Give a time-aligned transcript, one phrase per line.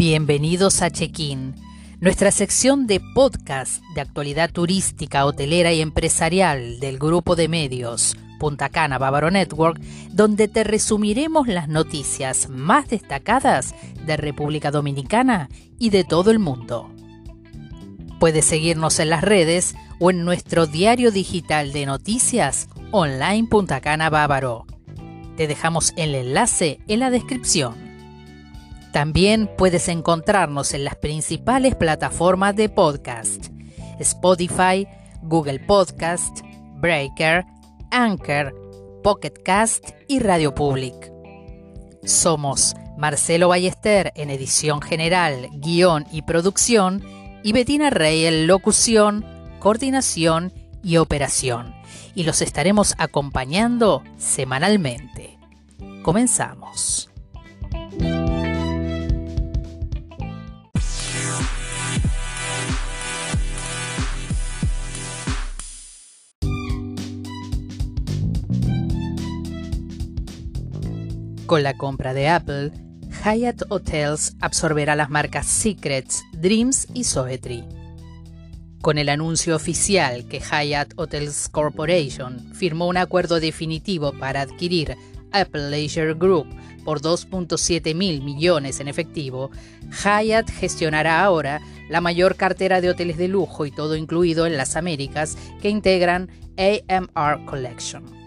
[0.00, 1.54] Bienvenidos a Check-in,
[2.00, 8.70] nuestra sección de podcast de actualidad turística, hotelera y empresarial del grupo de medios Punta
[8.70, 9.78] Cana Bávaro Network,
[10.10, 13.74] donde te resumiremos las noticias más destacadas
[14.06, 16.90] de República Dominicana y de todo el mundo.
[18.18, 24.08] Puedes seguirnos en las redes o en nuestro diario digital de noticias online Punta Cana
[24.08, 24.64] Bávaro.
[25.36, 27.89] Te dejamos el enlace en la descripción.
[28.92, 33.46] También puedes encontrarnos en las principales plataformas de podcast:
[33.98, 34.86] Spotify,
[35.22, 36.40] Google Podcast,
[36.76, 37.44] Breaker,
[37.90, 38.54] Anchor,
[39.02, 41.12] Pocket Cast y Radio Public.
[42.04, 47.04] Somos Marcelo Ballester en edición general, guion y producción
[47.42, 49.24] y Betina Rey en locución,
[49.58, 51.74] coordinación y operación.
[52.14, 55.38] Y los estaremos acompañando semanalmente.
[56.02, 57.09] Comenzamos.
[71.50, 72.70] Con la compra de Apple,
[73.24, 77.64] Hyatt Hotels absorberá las marcas Secrets, Dreams y Soetry.
[78.80, 84.96] Con el anuncio oficial que Hyatt Hotels Corporation firmó un acuerdo definitivo para adquirir
[85.32, 86.46] Apple Leisure Group
[86.84, 89.50] por 2.7 mil millones en efectivo,
[90.04, 94.76] Hyatt gestionará ahora la mayor cartera de hoteles de lujo y todo incluido en las
[94.76, 98.19] Américas que integran AMR Collection.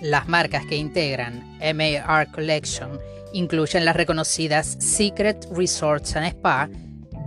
[0.00, 3.00] Las marcas que integran MAR Collection
[3.32, 6.68] incluyen las reconocidas Secret Resorts and Spa,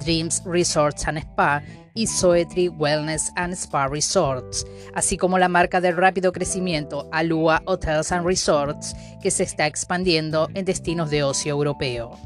[0.04, 1.64] Dreams Resorts and Spa
[1.96, 8.12] y Soetri Wellness and Spa Resorts, así como la marca de rápido crecimiento Alua Hotels
[8.12, 12.18] and Resorts, que se está expandiendo en destinos de ocio europeo.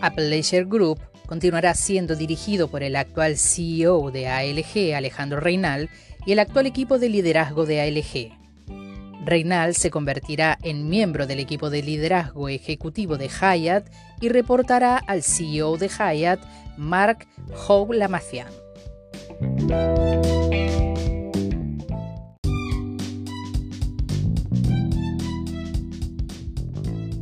[0.00, 5.90] Apple Leisure Group continuará siendo dirigido por el actual CEO de ALG, Alejandro Reinal,
[6.24, 8.39] y el actual equipo de liderazgo de ALG.
[9.24, 15.22] Reynal se convertirá en miembro del equipo de liderazgo ejecutivo de Hyatt y reportará al
[15.22, 16.40] CEO de Hyatt,
[16.76, 17.26] Mark
[17.68, 18.48] Howe Lamacian.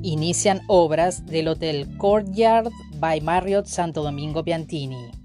[0.02, 5.17] Inician obras del Hotel Courtyard by Marriott Santo Domingo Piantini.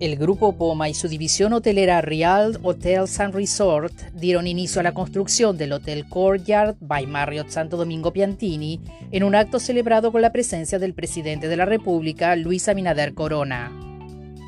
[0.00, 4.94] El grupo Poma y su división hotelera Real Hotels and Resort dieron inicio a la
[4.94, 10.30] construcción del Hotel Courtyard by Marriott Santo Domingo Piantini en un acto celebrado con la
[10.30, 13.72] presencia del presidente de la República, Luis Abinader Corona.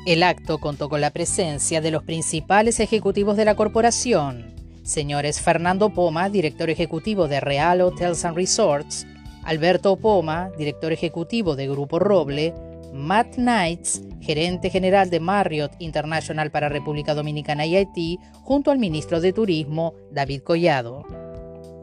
[0.05, 5.89] El acto contó con la presencia de los principales ejecutivos de la corporación, señores Fernando
[5.89, 9.05] Poma, director ejecutivo de Real Hotels and Resorts,
[9.43, 12.53] Alberto Poma, director ejecutivo de Grupo Roble,
[12.93, 19.21] Matt Knights, gerente general de Marriott International para República Dominicana y Haití, junto al ministro
[19.21, 21.05] de Turismo, David Collado.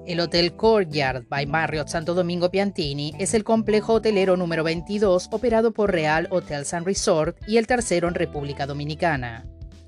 [0.06, 5.72] El Hotel Courtyard by Marriott Santo Domingo Piantini es el complejo hotelero número 22 operado
[5.72, 9.44] por Real Hotels and Resort y el tercero en República Dominicana.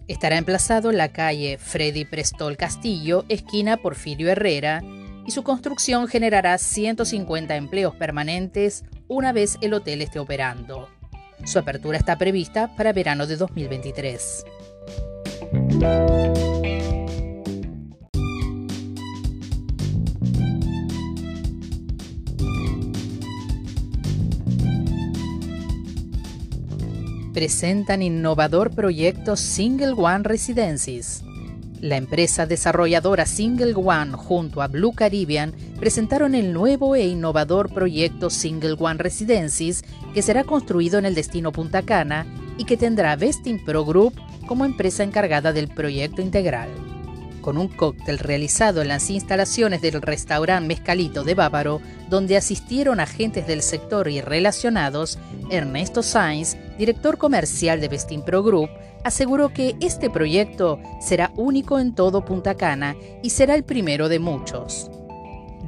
[0.08, 4.82] Estará emplazado en la calle Freddy Prestol Castillo, esquina Porfirio Herrera,
[5.26, 10.88] y su construcción generará 150 empleos permanentes una vez el hotel esté operando.
[11.44, 14.44] Su apertura está prevista para verano de 2023.
[27.32, 31.24] Presentan innovador proyecto Single One Residencies.
[31.80, 38.28] La empresa desarrolladora Single One junto a Blue Caribbean presentaron el nuevo e innovador proyecto
[38.28, 39.82] Single One Residencies
[40.12, 42.26] que será construido en el destino Punta Cana
[42.58, 44.12] y que tendrá Vesting Pro Group
[44.46, 46.68] como empresa encargada del proyecto integral.
[47.40, 53.46] Con un cóctel realizado en las instalaciones del restaurante Mezcalito de Bávaro, donde asistieron agentes
[53.46, 55.18] del sector y relacionados,
[55.50, 58.68] Ernesto Sainz, director comercial de Vesting Pro Group,
[59.02, 64.18] aseguró que este proyecto será único en todo Punta Cana y será el primero de
[64.18, 64.90] muchos.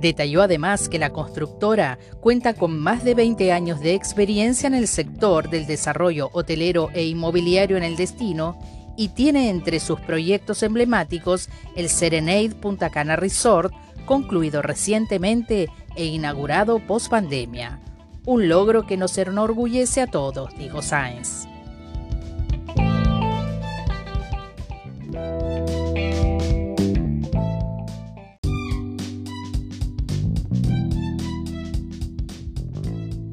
[0.03, 4.89] Detalló además que la constructora cuenta con más de 20 años de experiencia en el
[4.89, 8.59] sector del desarrollo hotelero e inmobiliario en el destino
[8.97, 13.73] y tiene entre sus proyectos emblemáticos el Serenade Punta Cana Resort,
[14.05, 17.79] concluido recientemente e inaugurado post pandemia.
[18.27, 21.47] Un logro que nos enorgullece a todos, dijo Sáenz.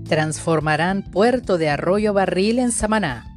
[0.09, 3.31] Transformarán Puerto de Arroyo Barril en Samaná.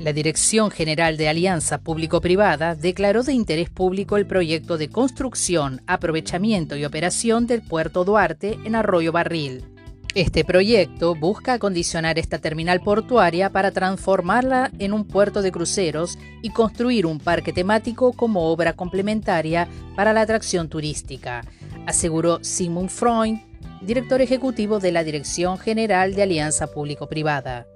[0.00, 6.74] La Dirección General de Alianza Público-Privada declaró de interés público el proyecto de construcción, aprovechamiento
[6.76, 9.62] y operación del puerto Duarte en Arroyo Barril.
[10.16, 16.50] Este proyecto busca acondicionar esta terminal portuaria para transformarla en un puerto de cruceros y
[16.50, 21.42] construir un parque temático como obra complementaria para la atracción turística,
[21.86, 23.40] aseguró Simon Freund,
[23.82, 27.66] director ejecutivo de la Dirección General de Alianza Público-Privada.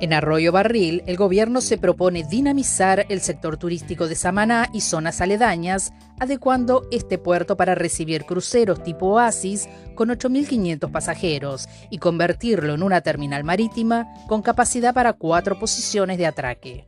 [0.00, 5.20] En Arroyo Barril, el gobierno se propone dinamizar el sector turístico de Samaná y zonas
[5.20, 12.82] aledañas, adecuando este puerto para recibir cruceros tipo Oasis con 8.500 pasajeros y convertirlo en
[12.82, 16.86] una terminal marítima con capacidad para cuatro posiciones de atraque.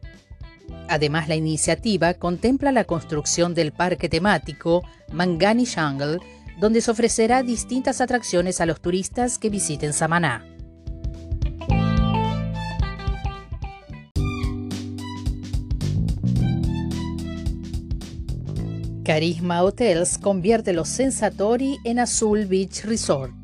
[0.89, 4.83] Además, la iniciativa contempla la construcción del parque temático
[5.13, 6.19] Mangani Jungle,
[6.59, 10.45] donde se ofrecerá distintas atracciones a los turistas que visiten Samaná.
[19.05, 23.35] Carisma Hotels convierte los Sensatori en Azul Beach Resort.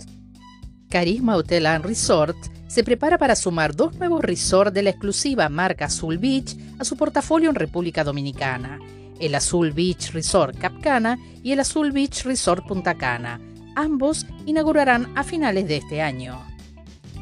[0.89, 2.37] Carisma Hotel and Resort
[2.69, 6.97] se prepara para sumar dos nuevos resorts de la exclusiva marca Azul Beach a su
[6.97, 8.79] portafolio en República Dominicana,
[9.21, 13.41] el Azul Beach Resort Capcana y el Azul Beach Resort Punta Cana.
[13.75, 16.41] Ambos inaugurarán a finales de este año.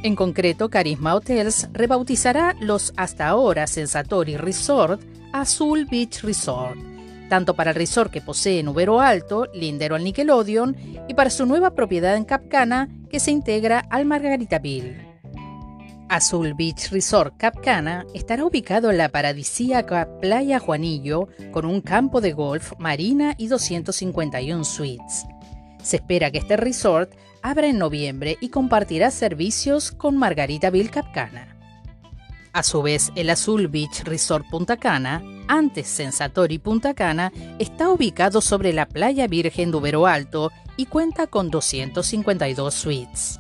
[0.03, 5.03] En concreto, Carisma Hotels rebautizará los hasta ahora Sensatori Resort
[5.33, 6.97] Azul Beach Resort
[7.29, 10.77] tanto para el resort que posee en Ubero Alto, lindero al Nickelodeon,
[11.09, 15.06] y para su nueva propiedad en Capcana, que se integra al Margaritaville.
[16.09, 22.33] Azul Beach Resort Capcana estará ubicado en la paradisíaca Playa Juanillo, con un campo de
[22.33, 25.27] golf, marina y 251 suites.
[25.83, 27.13] Se espera que este resort
[27.43, 31.57] abra en noviembre y compartirá servicios con Margaritaville Capcana.
[32.53, 38.41] A su vez, el Azul Beach Resort Punta Cana, antes Sensatori Punta Cana, está ubicado
[38.41, 43.39] sobre la playa Virgen de Alto y cuenta con 252 suites.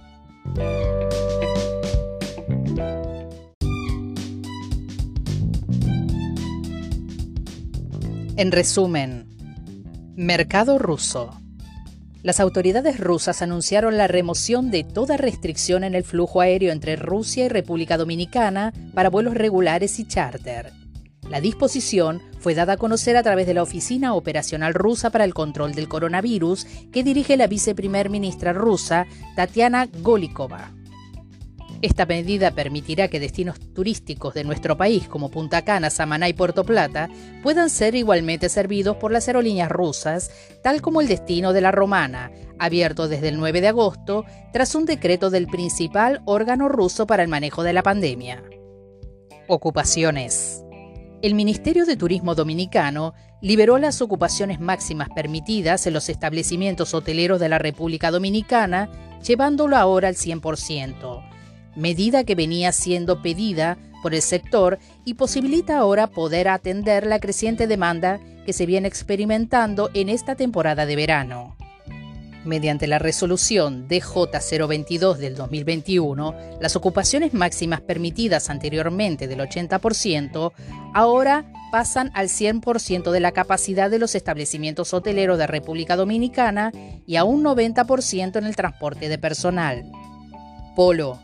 [8.39, 11.41] En resumen, Mercado ruso.
[12.23, 17.47] Las autoridades rusas anunciaron la remoción de toda restricción en el flujo aéreo entre Rusia
[17.47, 20.71] y República Dominicana para vuelos regulares y charter.
[21.31, 25.33] La disposición fue dada a conocer a través de la Oficina Operacional Rusa para el
[25.33, 30.73] Control del Coronavirus que dirige la viceprimer ministra rusa Tatiana Golikova.
[31.83, 36.65] Esta medida permitirá que destinos turísticos de nuestro país como Punta Cana, Samaná y Puerto
[36.65, 37.11] Plata
[37.43, 40.31] puedan ser igualmente servidos por las aerolíneas rusas,
[40.63, 44.25] tal como el destino de la Romana, abierto desde el 9 de agosto
[44.55, 48.43] tras un decreto del principal órgano ruso para el manejo de la pandemia.
[49.47, 50.63] Ocupaciones.
[51.21, 53.13] El Ministerio de Turismo Dominicano
[53.43, 58.91] liberó las ocupaciones máximas permitidas en los establecimientos hoteleros de la República Dominicana,
[59.23, 61.36] llevándolo ahora al 100%
[61.77, 67.67] medida que venía siendo pedida por el sector y posibilita ahora poder atender la creciente
[67.67, 71.57] demanda que se viene experimentando en esta temporada de verano.
[72.45, 80.53] Mediante la resolución DJ022 del 2021, las ocupaciones máximas permitidas anteriormente del 80%
[80.95, 86.71] ahora pasan al 100% de la capacidad de los establecimientos hoteleros de República Dominicana
[87.05, 89.91] y a un 90% en el transporte de personal.
[90.77, 91.19] Polo,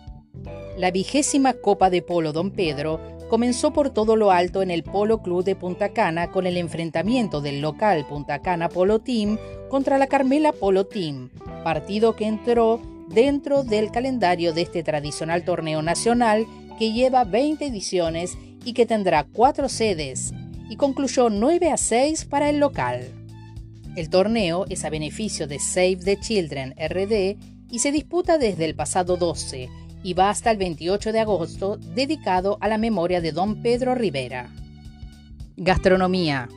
[0.77, 5.23] la vigésima Copa de Polo Don Pedro comenzó por todo lo alto en el Polo
[5.23, 9.39] Club de Punta Cana con el enfrentamiento del local Punta Cana Polo Team
[9.71, 11.31] contra la Carmela Polo Team,
[11.65, 16.47] partido que entró dentro del calendario de este tradicional torneo nacional
[16.79, 20.33] que lleva 20 ediciones y que tendrá cuatro sedes
[20.69, 23.09] y concluyó 9 a 6 para el local.
[23.97, 27.37] El torneo es a beneficio de Save the Children RD
[27.71, 29.69] y se disputa desde el pasado 12
[30.03, 34.51] y va hasta el 28 de agosto dedicado a la memoria de don Pedro Rivera.
[35.57, 36.49] Gastronomía.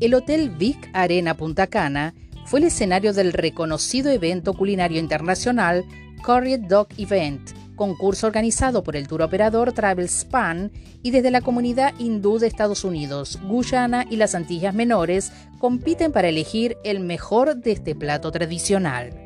[0.00, 5.84] El Hotel Vic Arena Punta Cana fue el escenario del reconocido evento culinario internacional
[6.22, 10.70] Corried Dog Event, concurso organizado por el tour operador Travel Span
[11.02, 16.28] y desde la comunidad hindú de Estados Unidos, Guyana y las Antillas Menores compiten para
[16.28, 19.23] elegir el mejor de este plato tradicional.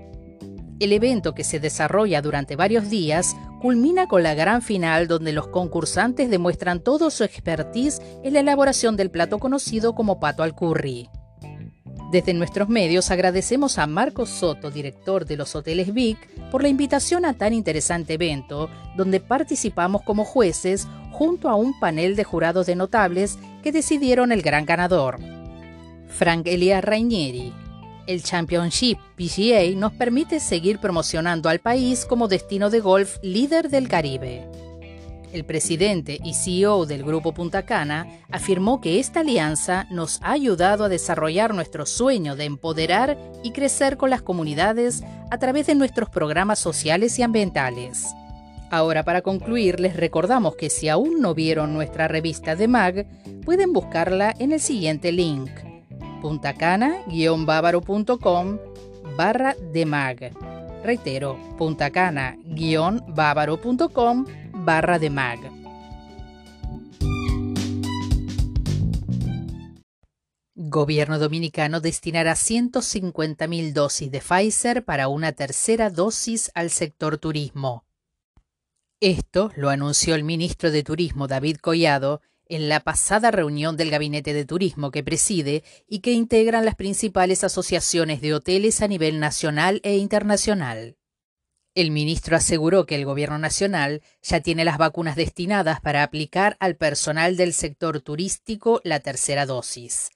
[0.80, 5.48] El evento que se desarrolla durante varios días culmina con la gran final donde los
[5.48, 11.08] concursantes demuestran todo su expertise en la elaboración del plato conocido como pato al curry.
[12.12, 16.18] Desde nuestros medios agradecemos a Marcos Soto, director de los Hoteles Vic,
[16.50, 22.16] por la invitación a tan interesante evento, donde participamos como jueces junto a un panel
[22.16, 25.18] de jurados de notables que decidieron el gran ganador.
[26.06, 27.52] Frank Elias Rainieri.
[28.08, 33.86] El Championship PGA nos permite seguir promocionando al país como destino de golf líder del
[33.86, 34.48] Caribe.
[35.30, 40.84] El presidente y CEO del Grupo Punta Cana afirmó que esta alianza nos ha ayudado
[40.84, 46.08] a desarrollar nuestro sueño de empoderar y crecer con las comunidades a través de nuestros
[46.08, 48.06] programas sociales y ambientales.
[48.70, 53.06] Ahora para concluir les recordamos que si aún no vieron nuestra revista de MAG,
[53.44, 55.50] pueden buscarla en el siguiente link
[56.20, 58.58] puntacana-bávaro.com
[59.16, 60.32] barra de MAG.
[60.84, 64.24] Reitero, puntacana-bávaro.com
[64.64, 65.38] barra de mag.
[70.54, 77.84] Gobierno dominicano destinará 150.000 dosis de Pfizer para una tercera dosis al sector turismo.
[79.00, 84.32] Esto lo anunció el ministro de Turismo David Collado en la pasada reunión del Gabinete
[84.32, 89.80] de Turismo que preside y que integran las principales asociaciones de hoteles a nivel nacional
[89.84, 90.96] e internacional.
[91.74, 96.76] El ministro aseguró que el Gobierno Nacional ya tiene las vacunas destinadas para aplicar al
[96.76, 100.10] personal del sector turístico la tercera dosis.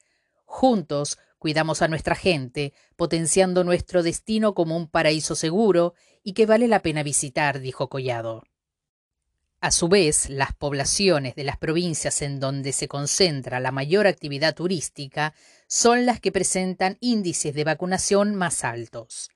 [0.45, 6.69] Juntos cuidamos a nuestra gente, potenciando nuestro destino como un paraíso seguro y que vale
[6.69, 8.43] la pena visitar, dijo Collado.
[9.62, 14.57] A su vez, las poblaciones de las provincias en donde se concentra la mayor actividad
[14.57, 15.35] turística
[15.69, 19.31] son las que presentan índices de vacunación más altos.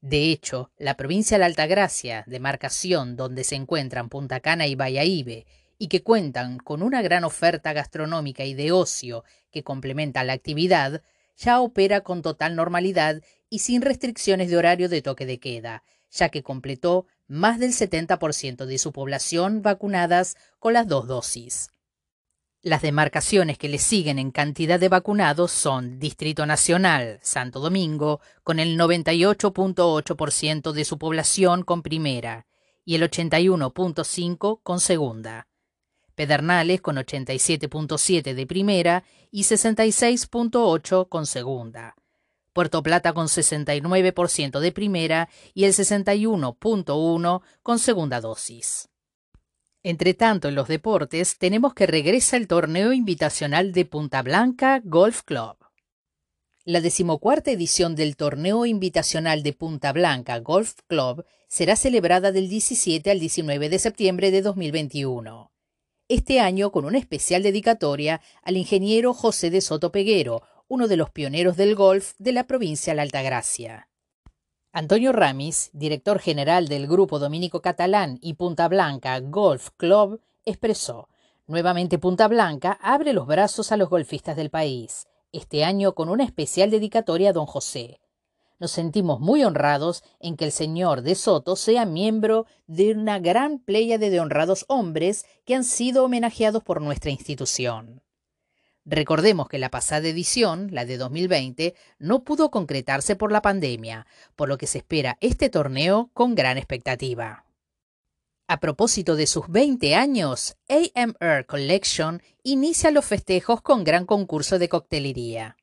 [0.00, 5.44] De hecho, la provincia de Altagracia, demarcación donde se encuentran Punta Cana y Ibe,
[5.76, 11.02] y que cuentan con una gran oferta gastronómica y de ocio que complementa la actividad,
[11.36, 16.28] ya opera con total normalidad y sin restricciones de horario de toque de queda, ya
[16.28, 21.70] que completó más del 70% de su población vacunadas con las dos dosis.
[22.62, 28.58] Las demarcaciones que le siguen en cantidad de vacunados son Distrito Nacional, Santo Domingo, con
[28.58, 32.46] el 98.8% de su población con primera
[32.84, 35.46] y el 81.5% con segunda.
[36.16, 41.94] Pedernales con 87.7% de primera y 66.8% con segunda.
[42.52, 48.88] Puerto Plata con 69% de primera y el 61.1% con segunda dosis.
[49.82, 55.22] Entre tanto, en los deportes, tenemos que regresa el torneo invitacional de Punta Blanca Golf
[55.22, 55.58] Club.
[56.64, 63.10] La decimocuarta edición del torneo invitacional de Punta Blanca Golf Club será celebrada del 17
[63.10, 65.52] al 19 de septiembre de 2021.
[66.08, 71.10] Este año con una especial dedicatoria al ingeniero José de Soto Peguero, uno de los
[71.10, 73.88] pioneros del golf de la provincia de la Altagracia.
[74.70, 81.08] Antonio Ramis, director general del Grupo Dominico Catalán y Punta Blanca Golf Club, expresó,
[81.48, 86.22] nuevamente Punta Blanca abre los brazos a los golfistas del país, este año con una
[86.22, 87.98] especial dedicatoria a don José.
[88.58, 93.58] Nos sentimos muy honrados en que el señor de Soto sea miembro de una gran
[93.58, 98.02] playa de honrados hombres que han sido homenajeados por nuestra institución.
[98.86, 104.48] Recordemos que la pasada edición, la de 2020, no pudo concretarse por la pandemia, por
[104.48, 107.44] lo que se espera este torneo con gran expectativa.
[108.46, 114.68] A propósito de sus 20 años, AMR Collection inicia los festejos con gran concurso de
[114.68, 115.56] coctelería.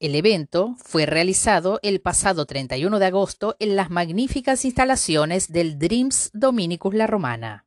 [0.00, 6.30] El evento fue realizado el pasado 31 de agosto en las magníficas instalaciones del Dreams
[6.32, 7.66] Dominicus La Romana.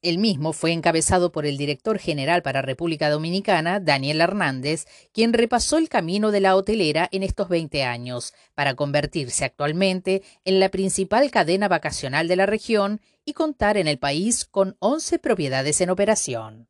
[0.00, 5.76] El mismo fue encabezado por el director general para República Dominicana, Daniel Hernández, quien repasó
[5.76, 11.30] el camino de la hotelera en estos 20 años, para convertirse actualmente en la principal
[11.30, 16.68] cadena vacacional de la región y contar en el país con 11 propiedades en operación.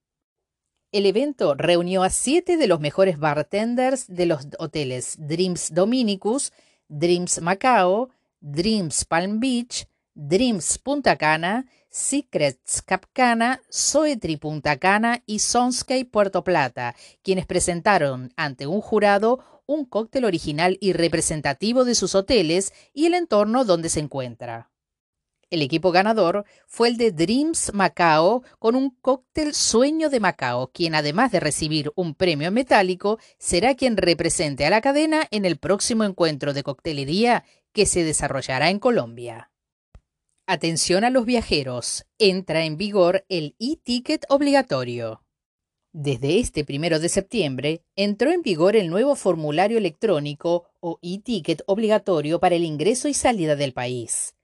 [0.90, 6.50] El evento reunió a siete de los mejores bartenders de los hoteles Dreams Dominicus,
[6.88, 8.08] Dreams Macao,
[8.40, 16.96] Dreams Palm Beach, Dreams Punta Cana, Secrets Capcana, Soetri Punta Cana y Sonscape Puerto Plata,
[17.22, 23.12] quienes presentaron ante un jurado un cóctel original y representativo de sus hoteles y el
[23.12, 24.70] entorno donde se encuentra.
[25.50, 30.94] El equipo ganador fue el de Dreams Macao con un cóctel Sueño de Macao, quien
[30.94, 36.04] además de recibir un premio metálico, será quien represente a la cadena en el próximo
[36.04, 39.50] encuentro de coctelería que se desarrollará en Colombia.
[40.46, 45.22] Atención a los viajeros, entra en vigor el e-ticket obligatorio.
[45.92, 52.38] Desde este primero de septiembre entró en vigor el nuevo formulario electrónico o e-ticket obligatorio
[52.38, 54.34] para el ingreso y salida del país.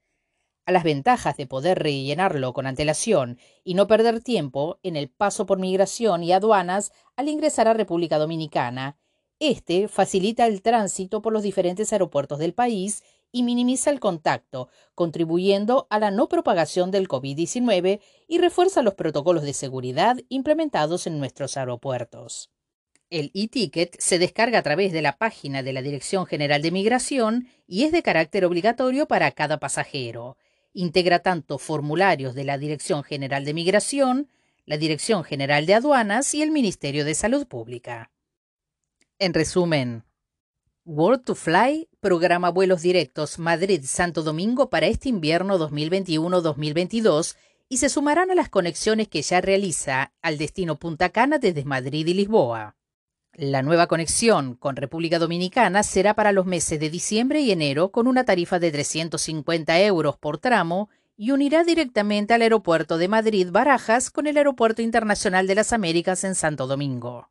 [0.66, 5.44] A las ventajas de poder rellenarlo con antelación y no perder tiempo en el paso
[5.44, 8.97] por migración y aduanas al ingresar a República Dominicana,
[9.40, 15.87] este facilita el tránsito por los diferentes aeropuertos del país y minimiza el contacto, contribuyendo
[15.90, 21.56] a la no propagación del COVID-19 y refuerza los protocolos de seguridad implementados en nuestros
[21.56, 22.50] aeropuertos.
[23.11, 27.49] El e-ticket se descarga a través de la página de la Dirección General de Migración
[27.66, 30.37] y es de carácter obligatorio para cada pasajero.
[30.75, 34.28] Integra tanto formularios de la Dirección General de Migración,
[34.66, 38.11] la Dirección General de Aduanas y el Ministerio de Salud Pública.
[39.19, 40.04] En resumen,
[40.85, 47.37] World to Fly programa vuelos directos Madrid-Santo Domingo para este invierno 2021-2022
[47.69, 52.07] y se sumarán a las conexiones que ya realiza al destino Punta Cana desde Madrid
[52.07, 52.76] y Lisboa.
[53.36, 58.06] La nueva conexión con República Dominicana será para los meses de diciembre y enero con
[58.06, 64.12] una tarifa de 350 euros por tramo y unirá directamente al aeropuerto de Madrid Barajas
[64.12, 67.28] con el Aeropuerto Internacional de las Américas en Santo Domingo.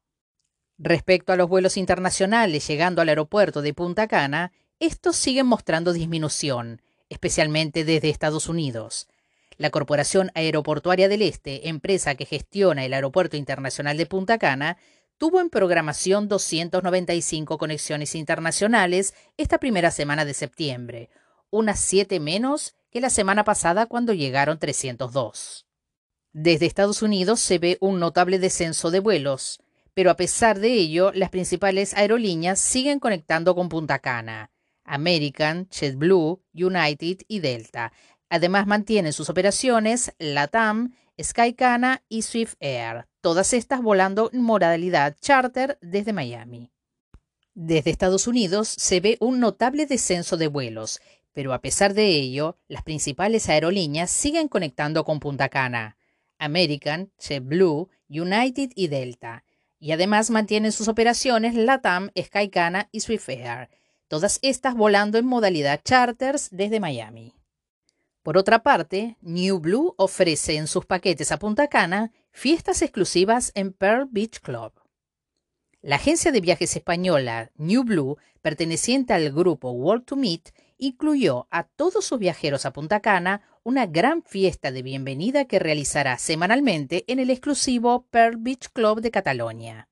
[0.77, 6.81] Respecto a los vuelos internacionales llegando al aeropuerto de Punta Cana, estos siguen mostrando disminución,
[7.07, 9.07] especialmente desde Estados Unidos.
[9.55, 14.77] La Corporación Aeroportuaria del Este, empresa que gestiona el Aeropuerto Internacional de Punta Cana,
[15.23, 21.09] tuvo en programación 295 conexiones internacionales esta primera semana de septiembre,
[21.49, 25.65] unas 7 menos que la semana pasada cuando llegaron 302.
[26.33, 29.61] Desde Estados Unidos se ve un notable descenso de vuelos,
[29.93, 34.51] pero a pesar de ello, las principales aerolíneas siguen conectando con Punta Cana.
[34.83, 37.93] American, JetBlue, United y Delta.
[38.27, 45.77] Además mantienen sus operaciones LATAM, Skycana y Swift Air, todas estas volando en modalidad charter
[45.81, 46.71] desde Miami.
[47.53, 51.01] Desde Estados Unidos se ve un notable descenso de vuelos,
[51.33, 55.97] pero a pesar de ello, las principales aerolíneas siguen conectando con Punta Cana.
[56.39, 59.43] American, JetBlue, United y Delta
[59.83, 63.69] y además mantienen sus operaciones LATAM, Skycana y Air,
[64.07, 67.35] todas estas volando en modalidad charters desde Miami.
[68.23, 73.73] Por otra parte, New Blue ofrece en sus paquetes a Punta Cana fiestas exclusivas en
[73.73, 74.71] Pearl Beach Club.
[75.81, 81.63] La agencia de viajes española New Blue, perteneciente al grupo World to Meet, incluyó a
[81.63, 87.19] todos sus viajeros a Punta Cana una gran fiesta de bienvenida que realizará semanalmente en
[87.19, 89.89] el exclusivo Pearl Beach Club de Cataluña.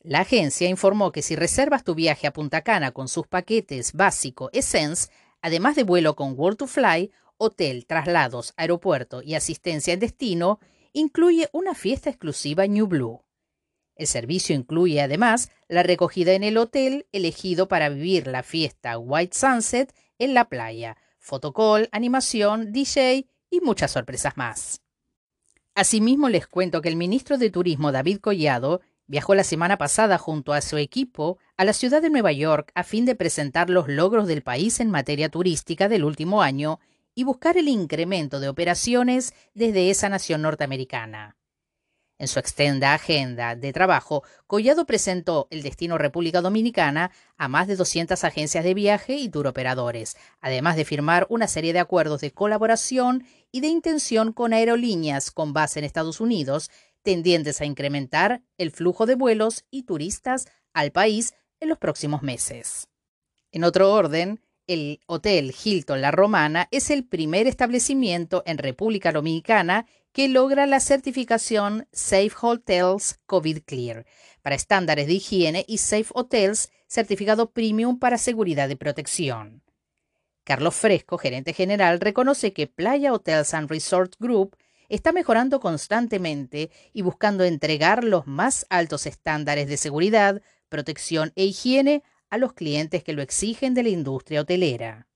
[0.00, 4.48] La agencia informó que si reservas tu viaje a Punta Cana con sus paquetes básico
[4.54, 5.10] Essence,
[5.42, 10.60] además de vuelo con World to Fly, hotel, traslados, aeropuerto y asistencia en destino,
[10.92, 13.22] incluye una fiesta exclusiva New Blue.
[13.94, 19.36] El servicio incluye además la recogida en el hotel elegido para vivir la fiesta White
[19.36, 24.82] Sunset en la playa, fotocall, animación, DJ y muchas sorpresas más.
[25.74, 30.52] Asimismo, les cuento que el ministro de Turismo David Collado viajó la semana pasada junto
[30.52, 34.26] a su equipo a la ciudad de Nueva York a fin de presentar los logros
[34.26, 36.80] del país en materia turística del último año
[37.16, 41.36] y buscar el incremento de operaciones desde esa nación norteamericana.
[42.18, 47.76] En su extenda agenda de trabajo, Collado presentó el destino República Dominicana a más de
[47.76, 53.24] 200 agencias de viaje y turoperadores, además de firmar una serie de acuerdos de colaboración
[53.50, 56.70] y de intención con aerolíneas con base en Estados Unidos,
[57.02, 62.88] tendientes a incrementar el flujo de vuelos y turistas al país en los próximos meses.
[63.52, 69.86] En otro orden, el Hotel Hilton La Romana es el primer establecimiento en República Dominicana
[70.12, 74.06] que logra la certificación Safe Hotels COVID Clear
[74.42, 79.62] para estándares de higiene y Safe Hotels certificado Premium para seguridad y protección.
[80.44, 84.56] Carlos Fresco, gerente general, reconoce que Playa Hotels and Resort Group
[84.88, 92.02] está mejorando constantemente y buscando entregar los más altos estándares de seguridad, protección e higiene
[92.30, 95.06] a los clientes que lo exigen de la industria hotelera.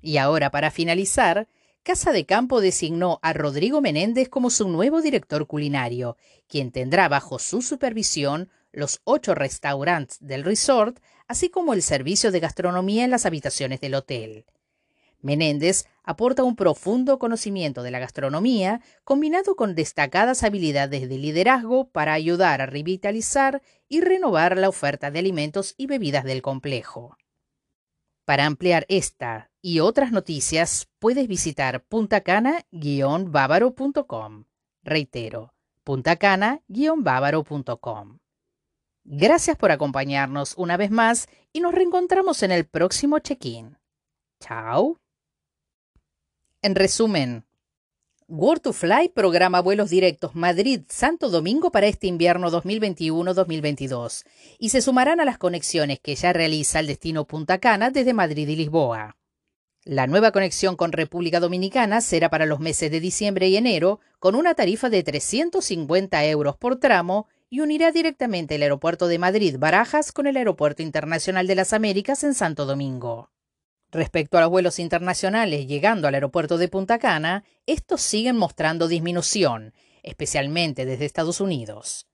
[0.00, 1.48] Y ahora, para finalizar,
[1.82, 6.16] Casa de Campo designó a Rodrigo Menéndez como su nuevo director culinario,
[6.48, 12.40] quien tendrá bajo su supervisión los ocho restaurantes del resort, así como el servicio de
[12.40, 14.46] gastronomía en las habitaciones del hotel.
[15.20, 22.12] Menéndez aporta un profundo conocimiento de la gastronomía, combinado con destacadas habilidades de liderazgo para
[22.12, 23.62] ayudar a revitalizar
[23.94, 27.16] y renovar la oferta de alimentos y bebidas del complejo.
[28.24, 34.46] Para ampliar esta y otras noticias, puedes visitar puntacana-bávaro.com.
[34.82, 35.54] Reitero,
[35.84, 38.18] puntacana-bávaro.com.
[39.04, 43.78] Gracias por acompañarnos una vez más y nos reencontramos en el próximo check-in.
[44.40, 44.98] Chao.
[46.62, 47.44] En resumen,
[48.26, 54.24] World to Fly programa vuelos directos Madrid-Santo Domingo para este invierno 2021-2022
[54.58, 58.48] y se sumarán a las conexiones que ya realiza el destino Punta Cana desde Madrid
[58.48, 59.18] y Lisboa.
[59.84, 64.36] La nueva conexión con República Dominicana será para los meses de diciembre y enero con
[64.36, 70.12] una tarifa de 350 euros por tramo y unirá directamente el aeropuerto de Madrid Barajas
[70.12, 73.28] con el Aeropuerto Internacional de las Américas en Santo Domingo.
[73.94, 79.72] Respecto a los vuelos internacionales llegando al aeropuerto de Punta Cana, estos siguen mostrando disminución,
[80.02, 82.08] especialmente desde Estados Unidos.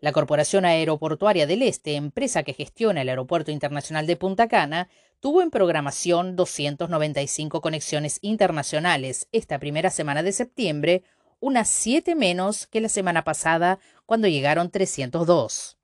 [0.00, 4.88] La Corporación Aeroportuaria del Este, empresa que gestiona el Aeropuerto Internacional de Punta Cana,
[5.20, 11.02] tuvo en programación 295 conexiones internacionales esta primera semana de septiembre,
[11.38, 15.76] unas 7 menos que la semana pasada, cuando llegaron 302.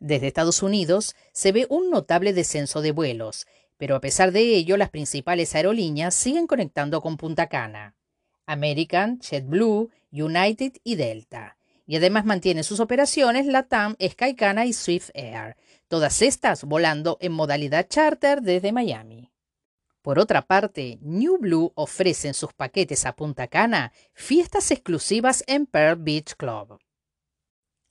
[0.00, 4.76] Desde Estados Unidos se ve un notable descenso de vuelos, pero a pesar de ello,
[4.76, 7.96] las principales aerolíneas siguen conectando con Punta Cana.
[8.46, 11.56] American, JetBlue, United y Delta.
[11.86, 15.56] Y además mantiene sus operaciones LATAM, Skycana y Swift Air,
[15.88, 19.30] todas estas volando en modalidad charter desde Miami.
[20.00, 25.66] Por otra parte, New Blue ofrece en sus paquetes a Punta Cana fiestas exclusivas en
[25.66, 26.78] Pearl Beach Club.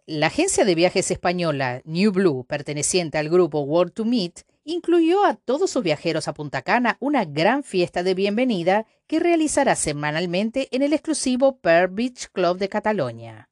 [0.06, 5.36] La agencia de viajes española New Blue, perteneciente al grupo World to Meet, incluyó a
[5.36, 10.82] todos sus viajeros a Punta Cana una gran fiesta de bienvenida que realizará semanalmente en
[10.82, 13.50] el exclusivo Pearl Beach Club de Cataluña.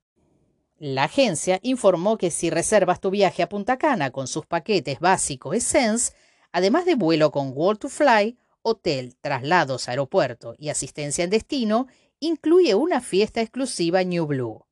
[0.78, 5.56] La agencia informó que si reservas tu viaje a Punta Cana con sus paquetes básicos
[5.56, 6.14] Essence,
[6.52, 11.88] además de vuelo con World to Fly, hotel, traslados, aeropuerto y asistencia en destino,
[12.20, 14.66] incluye una fiesta exclusiva New Blue.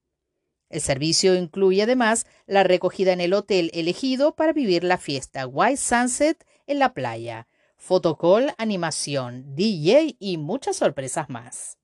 [0.69, 5.77] El servicio incluye además la recogida en el hotel elegido para vivir la fiesta White
[5.77, 11.77] Sunset en la playa, fotocall, animación, DJ y muchas sorpresas más.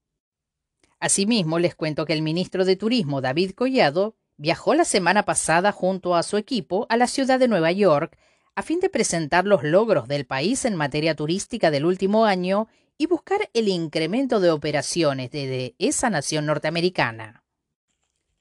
[1.00, 6.16] Asimismo, les cuento que el ministro de Turismo, David Collado, viajó la semana pasada junto
[6.16, 8.18] a su equipo a la ciudad de Nueva York
[8.56, 12.68] a fin de presentar los logros del país en materia turística del último año
[12.98, 17.45] y buscar el incremento de operaciones desde esa nación norteamericana.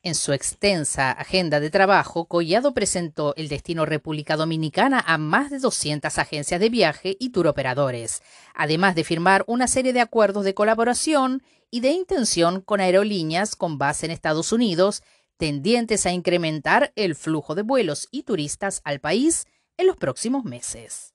[0.05, 5.59] En su extensa agenda de trabajo, Collado presentó el destino República Dominicana a más de
[5.59, 8.23] 200 agencias de viaje y turoperadores,
[8.55, 13.79] además de firmar una serie de acuerdos de colaboración y de intención con aerolíneas con
[13.79, 15.03] base en Estados Unidos,
[15.39, 19.47] tendientes a incrementar el flujo de vuelos y turistas al país
[19.79, 21.14] en los próximos meses.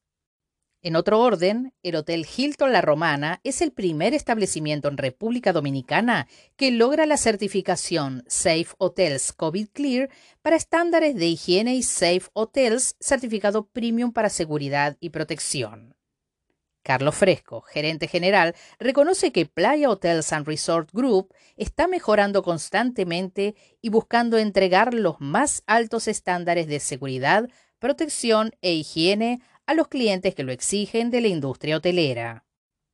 [0.82, 6.26] En otro orden, el Hotel Hilton La Romana es el primer establecimiento en República Dominicana
[6.56, 10.10] que logra la certificación Safe Hotels COVID Clear
[10.42, 15.96] para estándares de higiene y Safe Hotels certificado Premium para seguridad y protección.
[16.82, 23.90] Carlos Fresco, gerente general, reconoce que Playa Hotels and Resort Group está mejorando constantemente y
[23.90, 30.42] buscando entregar los más altos estándares de seguridad, protección e higiene a los clientes que
[30.42, 32.44] lo exigen de la industria hotelera.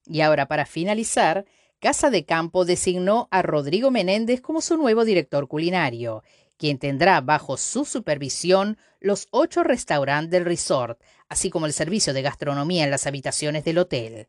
[0.05, 1.45] Y ahora, para finalizar,
[1.79, 6.21] Casa de Campo designó a Rodrigo Menéndez como su nuevo director culinario,
[6.57, 12.23] quien tendrá bajo su supervisión los ocho restaurantes del resort, así como el servicio de
[12.23, 14.27] gastronomía en las habitaciones del hotel.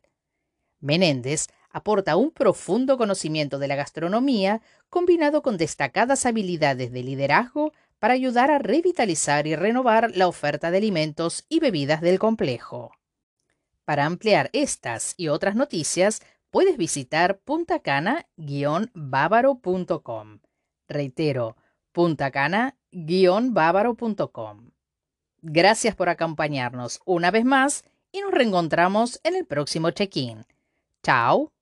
[0.79, 8.13] Menéndez aporta un profundo conocimiento de la gastronomía combinado con destacadas habilidades de liderazgo para
[8.13, 12.91] ayudar a revitalizar y renovar la oferta de alimentos y bebidas del complejo.
[13.85, 20.39] Para ampliar estas y otras noticias, puedes visitar puntacana-bávaro.com.
[20.87, 21.57] Reitero,
[21.93, 24.71] puntacana-bávaro.com.
[25.41, 30.45] Gracias por acompañarnos una vez más y nos reencontramos en el próximo check-in.
[31.03, 31.56] Chao.